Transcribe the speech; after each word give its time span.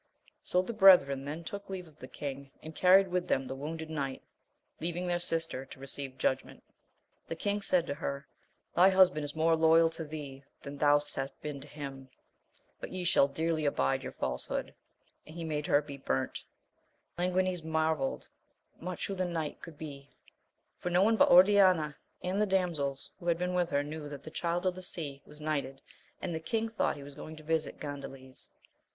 So 0.41 0.63
the 0.63 0.73
brethren 0.73 1.25
then 1.25 1.43
took 1.43 1.69
leave 1.69 1.87
of 1.87 1.99
the 1.99 2.07
king, 2.07 2.49
and 2.63 2.73
carried 2.75 3.09
with 3.09 3.27
them 3.27 3.45
the 3.45 3.53
wounded 3.53 3.87
knight, 3.91 4.23
leaving 4.79 5.05
their 5.05 5.19
sister 5.19 5.63
to 5.63 5.79
receive 5.79 6.17
judgment. 6.17 6.63
The 7.27 7.35
king 7.35 7.61
said 7.61 7.85
to 7.85 7.93
her. 7.93 8.25
Thy 8.73 8.89
husband 8.89 9.23
is 9.25 9.35
more 9.35 9.55
loyal 9.55 9.91
to 9.91 10.03
thee, 10.03 10.43
than 10.63 10.79
thou 10.79 10.95
hast 10.99 11.39
been 11.43 11.61
to 11.61 11.67
him; 11.67 12.09
but 12.79 12.91
ye 12.91 13.03
shall 13.03 13.27
dearly 13.27 13.63
abide 13.67 14.01
your 14.01 14.13
falsehood. 14.13 14.73
And 15.27 15.35
he 15.35 15.43
made 15.45 15.67
her 15.67 15.83
be 15.83 15.97
burnt. 15.97 16.43
Languines 17.19 17.63
marvailed 17.63 18.27
much 18.79 19.05
who 19.05 19.13
the 19.13 19.25
knight 19.25 19.61
could 19.61 19.77
be, 19.77 20.09
for 20.79 20.89
no 20.89 21.03
one 21.03 21.15
but 21.15 21.29
Oriana, 21.29 21.95
and 22.23 22.41
the 22.41 22.47
damsels 22.47 23.11
who 23.19 23.27
had 23.27 23.37
been 23.37 23.53
with 23.53 23.69
her, 23.69 23.83
knew 23.83 24.09
that 24.09 24.23
the 24.23 24.31
Child 24.31 24.65
of 24.65 24.73
the 24.73 24.81
Sea 24.81 25.21
was 25.27 25.39
knighted, 25.39 25.79
and 26.23 26.33
the 26.33 26.39
king 26.39 26.69
thought 26.69 26.95
he 26.95 27.03
was 27.03 27.13
gone 27.13 27.35
to 27.35 27.43
visit 27.43 27.79
Gandales. 27.79 28.49